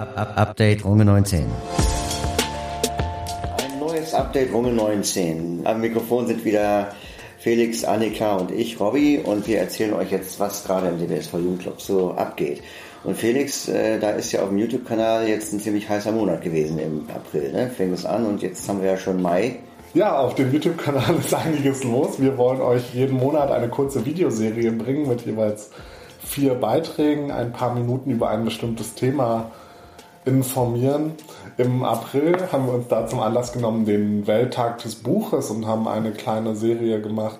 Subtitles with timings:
[0.00, 1.44] Update Runge 19.
[3.58, 5.60] Ein neues Update Runge 19.
[5.64, 6.88] Am Mikrofon sind wieder
[7.38, 11.82] Felix, Annika und ich, Robby, und wir erzählen euch jetzt, was gerade im DBSV Jugendclub
[11.82, 12.62] so abgeht.
[13.04, 16.78] Und Felix, äh, da ist ja auf dem YouTube-Kanal jetzt ein ziemlich heißer Monat gewesen
[16.78, 17.52] im April.
[17.52, 17.68] Ne?
[17.68, 19.56] Fängt es an und jetzt haben wir ja schon Mai.
[19.92, 22.18] Ja, auf dem YouTube-Kanal ist einiges los.
[22.18, 25.70] Wir wollen euch jeden Monat eine kurze Videoserie bringen mit jeweils
[26.24, 29.50] vier Beiträgen, ein paar Minuten über ein bestimmtes Thema
[30.24, 31.12] informieren.
[31.56, 35.88] Im April haben wir uns da zum Anlass genommen den Welttag des Buches und haben
[35.88, 37.38] eine kleine Serie gemacht,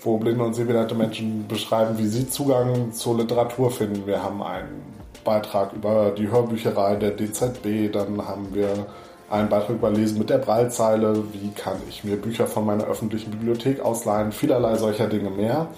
[0.00, 4.06] wo blinde und sehbehinderte Menschen beschreiben, wie sie Zugang zur Literatur finden.
[4.06, 4.82] Wir haben einen
[5.24, 8.86] Beitrag über die Hörbücherei der DZB, dann haben wir
[9.28, 13.32] einen Beitrag über Lesen mit der Brallzeile, wie kann ich mir Bücher von meiner öffentlichen
[13.32, 15.68] Bibliothek ausleihen, vielerlei solcher Dinge mehr.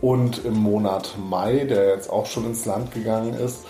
[0.00, 3.64] Und im Monat Mai, der jetzt auch schon ins Land gegangen ist,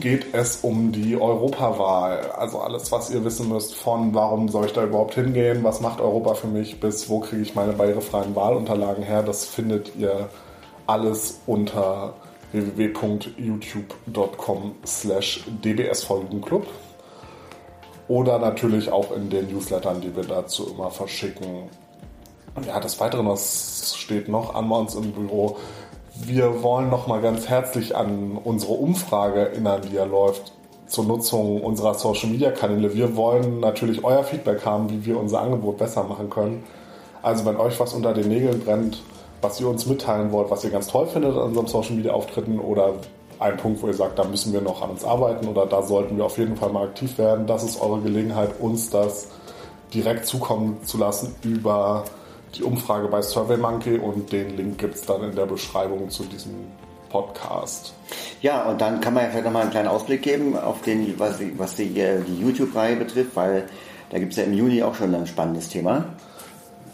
[0.00, 2.30] geht es um die Europawahl.
[2.32, 6.00] Also alles, was ihr wissen müsst von, warum soll ich da überhaupt hingehen, was macht
[6.00, 10.28] Europa für mich, bis wo kriege ich meine barrierefreien Wahlunterlagen her, das findet ihr
[10.86, 12.14] alles unter
[12.52, 16.66] www.youtube.com slash dbsv-jugendclub
[18.06, 21.70] oder natürlich auch in den Newslettern, die wir dazu immer verschicken.
[22.66, 25.56] Ja, des Weiteren, was steht noch an uns im Büro?
[26.16, 30.52] Wir wollen noch mal ganz herzlich an unsere Umfrage erinnern, die ja läuft
[30.86, 32.94] zur Nutzung unserer Social Media Kanäle.
[32.94, 36.62] Wir wollen natürlich euer Feedback haben, wie wir unser Angebot besser machen können.
[37.20, 39.02] Also wenn euch was unter den Nägeln brennt,
[39.42, 42.60] was ihr uns mitteilen wollt, was ihr ganz toll findet an unserem Social Media Auftritten
[42.60, 42.92] oder
[43.40, 46.16] ein Punkt, wo ihr sagt, da müssen wir noch an uns arbeiten oder da sollten
[46.16, 49.30] wir auf jeden Fall mal aktiv werden, das ist eure Gelegenheit, uns das
[49.92, 52.04] direkt zukommen zu lassen über
[52.56, 56.52] die Umfrage bei SurveyMonkey und den Link gibt es dann in der Beschreibung zu diesem
[57.08, 57.94] Podcast.
[58.42, 61.38] Ja, und dann kann man ja vielleicht nochmal einen kleinen Ausblick geben auf den, was,
[61.56, 63.66] was die, die YouTube-Reihe betrifft, weil
[64.10, 66.06] da gibt es ja im Juni auch schon ein spannendes Thema.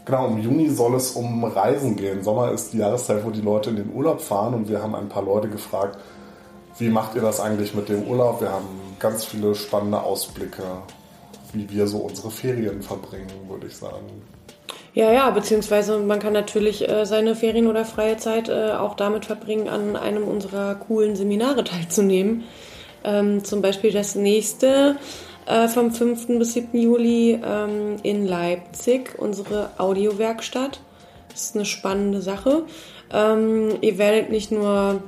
[0.04, 2.22] Genau, im Juni soll es um Reisen gehen.
[2.22, 5.08] Sommer ist die Jahreszeit, wo die Leute in den Urlaub fahren und wir haben ein
[5.08, 5.98] paar Leute gefragt,
[6.78, 8.40] wie macht ihr das eigentlich mit dem Urlaub?
[8.40, 8.66] Wir haben
[8.98, 10.62] ganz viele spannende Ausblicke,
[11.52, 14.22] wie wir so unsere Ferien verbringen, würde ich sagen.
[14.92, 19.24] Ja, ja, beziehungsweise man kann natürlich äh, seine Ferien oder freie Zeit äh, auch damit
[19.24, 22.44] verbringen, an einem unserer coolen Seminare teilzunehmen.
[23.04, 24.96] Ähm, zum Beispiel das nächste
[25.46, 26.26] äh, vom 5.
[26.38, 26.78] bis 7.
[26.78, 30.80] Juli ähm, in Leipzig, unsere Audiowerkstatt.
[31.30, 32.64] Das ist eine spannende Sache.
[33.12, 35.02] Ähm, ihr werdet nicht nur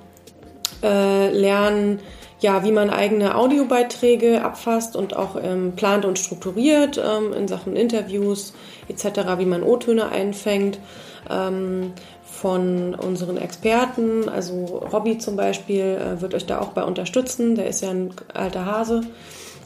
[0.82, 2.00] äh, lernen,
[2.42, 7.76] ja, wie man eigene Audiobeiträge abfasst und auch ähm, plant und strukturiert ähm, in Sachen
[7.76, 8.52] Interviews
[8.88, 10.78] etc., wie man O-Töne einfängt
[11.30, 11.92] ähm,
[12.24, 14.28] von unseren Experten.
[14.28, 17.54] Also Robby zum Beispiel äh, wird euch da auch bei unterstützen.
[17.54, 19.02] Der ist ja ein alter Hase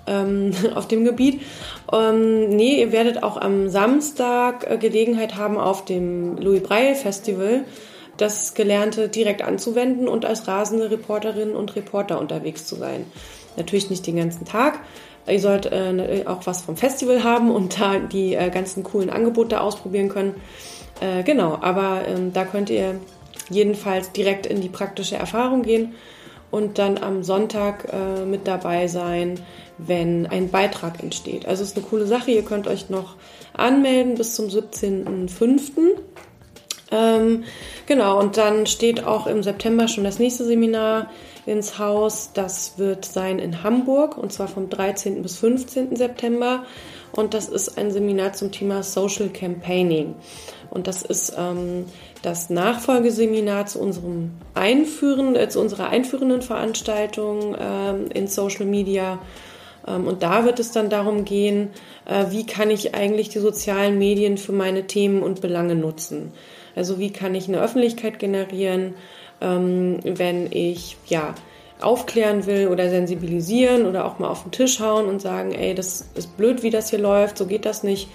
[0.07, 1.41] ähm, auf dem Gebiet.
[1.91, 7.65] Ähm, nee, ihr werdet auch am Samstag äh, Gelegenheit haben auf dem Louis Breil Festival
[8.17, 13.07] das Gelernte direkt anzuwenden und als rasende Reporterinnen und Reporter unterwegs zu sein.
[13.57, 14.81] Natürlich nicht den ganzen Tag.
[15.29, 19.61] Ihr sollt äh, auch was vom Festival haben und da die äh, ganzen coolen Angebote
[19.61, 20.35] ausprobieren können.
[21.01, 23.01] Äh, genau, aber ähm, da könnt ihr
[23.51, 25.95] jedenfalls direkt in die praktische Erfahrung gehen
[26.51, 29.41] und dann am Sonntag äh, mit dabei sein,
[29.79, 31.47] wenn ein Beitrag entsteht.
[31.47, 32.31] Also es ist eine coole Sache.
[32.31, 33.17] Ihr könnt euch noch
[33.53, 35.99] anmelden bis zum 17.05.
[36.91, 37.45] Ähm,
[37.87, 41.11] genau, und dann steht auch im September schon das nächste Seminar
[41.47, 42.31] ins Haus.
[42.35, 45.23] Das wird sein in Hamburg und zwar vom 13.
[45.23, 45.97] bis 15.
[45.97, 46.65] September.
[47.13, 50.15] Und das ist ein Seminar zum Thema Social Campaigning.
[50.71, 51.87] Und das ist ähm,
[52.23, 59.19] das Nachfolgeseminar zu unserem Einführen, äh, zu unserer einführenden Veranstaltung ähm, in Social Media.
[59.87, 61.71] Ähm, und da wird es dann darum gehen,
[62.05, 66.33] äh, wie kann ich eigentlich die sozialen Medien für meine Themen und Belange nutzen.
[66.77, 68.95] Also wie kann ich eine Öffentlichkeit generieren,
[69.41, 71.35] ähm, wenn ich ja
[71.81, 76.09] aufklären will oder sensibilisieren oder auch mal auf den Tisch hauen und sagen, ey, das
[76.15, 78.09] ist blöd, wie das hier läuft, so geht das nicht.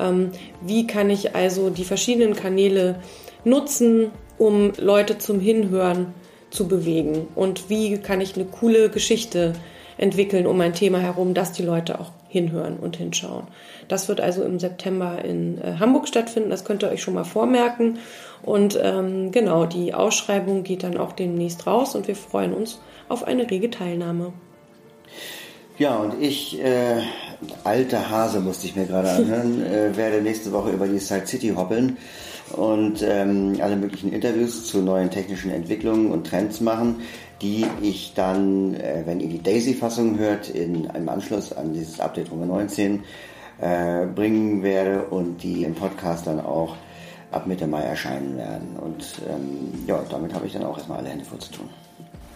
[0.00, 0.30] Ähm,
[0.62, 3.00] wie kann ich also die verschiedenen Kanäle
[3.44, 6.14] nutzen, um Leute zum Hinhören
[6.50, 7.28] zu bewegen?
[7.34, 9.52] Und wie kann ich eine coole Geschichte
[9.96, 13.46] entwickeln um ein Thema herum, dass die Leute auch hinhören und hinschauen.
[13.86, 16.50] Das wird also im September in äh, Hamburg stattfinden.
[16.50, 18.00] Das könnt ihr euch schon mal vormerken.
[18.42, 23.22] Und ähm, genau, die Ausschreibung geht dann auch demnächst raus und wir freuen uns auf
[23.22, 24.32] eine rege Teilnahme.
[25.76, 27.02] Ja, und ich, äh,
[27.64, 31.52] alter Hase musste ich mir gerade anhören, äh, werde nächste Woche über die Side City
[31.56, 31.96] hoppeln
[32.52, 37.00] und ähm, alle möglichen Interviews zu neuen technischen Entwicklungen und Trends machen.
[37.42, 42.30] die ich dann, äh, wenn ihr die Daisy-Fassung hört, in einem Anschluss an dieses Update
[42.30, 43.02] Nummer 19
[43.60, 46.76] äh, bringen werde und die im Podcast dann auch
[47.32, 48.76] ab Mitte Mai erscheinen werden.
[48.80, 51.68] Und ähm, ja, damit habe ich dann auch erstmal alle Hände voll zu tun.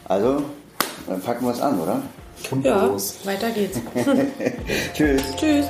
[0.07, 0.43] Also,
[1.07, 2.03] dann packen wir es an, oder?
[2.51, 3.19] Und Ja, los.
[3.25, 3.79] weiter geht's.
[4.95, 5.23] Tschüss.
[5.37, 5.67] Tschüss.